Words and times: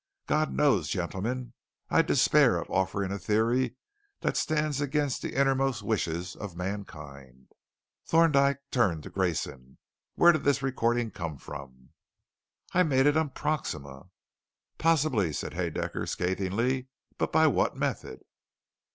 God 0.25 0.51
Knows, 0.51 0.89
gentlemen, 0.89 1.53
I 1.91 2.01
despair 2.01 2.57
of 2.57 2.67
offering 2.71 3.11
a 3.11 3.19
theory 3.19 3.75
that 4.21 4.35
stands 4.35 4.81
against 4.81 5.21
the 5.21 5.35
innermost 5.39 5.83
wishes 5.83 6.35
of 6.35 6.55
mankind!" 6.55 7.51
Thorndyke 8.07 8.57
turned 8.71 9.03
to 9.03 9.11
Grayson. 9.11 9.77
"Where 10.15 10.31
did 10.31 10.43
this 10.43 10.63
recording 10.63 11.11
come 11.11 11.37
from?" 11.37 11.89
"I 12.73 12.81
made 12.81 13.05
it 13.05 13.15
on 13.15 13.29
Proxima!" 13.29 14.09
"Possibly," 14.79 15.31
said 15.33 15.53
Haedaecker 15.53 16.07
scathingly, 16.07 16.87
"but 17.19 17.31
by 17.31 17.45
what 17.45 17.77
method?" 17.77 18.23